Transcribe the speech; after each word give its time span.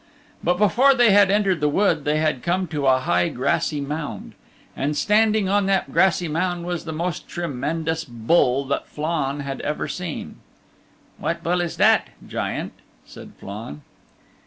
But 0.43 0.57
before 0.57 0.95
they 0.95 1.11
had 1.11 1.29
entered 1.29 1.59
the 1.59 1.69
wood 1.69 2.05
they 2.05 2.17
had 2.17 2.41
come 2.41 2.65
to 2.69 2.87
a 2.87 3.01
high 3.01 3.29
grassy 3.29 3.79
mound. 3.79 4.33
And 4.75 4.97
standing 4.97 5.47
on 5.47 5.67
that 5.67 5.91
grassy 5.93 6.27
mound 6.27 6.65
was 6.65 6.85
the 6.85 6.91
most 6.91 7.27
tremendous 7.27 8.03
bull 8.03 8.65
that 8.69 8.87
Flann 8.87 9.41
had 9.41 9.61
ever 9.61 9.87
seen. 9.87 10.37
"What 11.19 11.43
bull 11.43 11.61
is 11.61 11.77
that, 11.77 12.07
Giant?" 12.27 12.73
said 13.05 13.33
Flann. 13.39 13.83